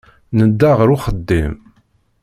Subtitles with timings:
[0.37, 1.53] Nedda ɣer uxeddim.